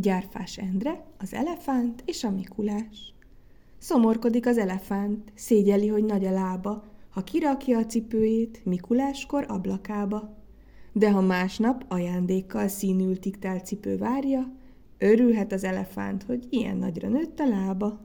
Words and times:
Gyárfás 0.00 0.58
Endre, 0.58 1.04
az 1.18 1.34
elefánt 1.34 2.02
és 2.04 2.24
a 2.24 2.30
Mikulás. 2.30 3.14
Szomorkodik 3.78 4.46
az 4.46 4.58
elefánt, 4.58 5.32
szégyeli, 5.34 5.88
hogy 5.88 6.04
nagy 6.04 6.24
a 6.24 6.30
lába, 6.30 6.84
ha 7.10 7.24
kirakja 7.24 7.78
a 7.78 7.86
cipőjét 7.86 8.60
Mikuláskor 8.64 9.44
ablakába. 9.48 10.36
De 10.92 11.10
ha 11.10 11.20
másnap 11.20 11.84
ajándékkal 11.88 12.68
színültig 12.68 13.38
telt 13.38 13.66
cipő 13.66 13.96
várja, 13.96 14.52
örülhet 14.98 15.52
az 15.52 15.64
elefánt, 15.64 16.22
hogy 16.22 16.46
ilyen 16.50 16.76
nagyra 16.76 17.08
nőtt 17.08 17.40
a 17.40 17.48
lába. 17.48 18.00